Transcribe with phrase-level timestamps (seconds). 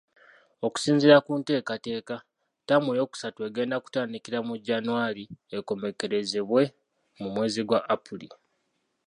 [0.65, 2.15] Okusinziira ku nteekateeka,
[2.61, 5.23] ttaamu eyookusatu egenda kutandika mu Janwali
[5.57, 6.61] ekomekerezebwa
[7.19, 8.27] mu mwezi gwa Apuli.